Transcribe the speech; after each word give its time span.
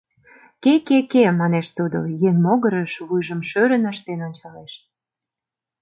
«Ке-ке-ке»,— 0.63 1.23
манеш 1.39 1.67
тудо, 1.77 1.99
еҥ 2.27 2.35
могырыш 2.45 2.93
вуйжым 3.07 3.41
шӧрын 3.49 3.83
ыштен 3.91 4.19
ончалеш. 4.27 4.73